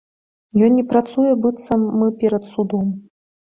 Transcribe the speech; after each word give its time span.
Ён 0.67 0.71
не 0.77 0.85
працуе, 0.93 1.35
быццам 1.45 1.81
мы 2.01 2.11
перад 2.25 2.51
судом. 2.57 2.85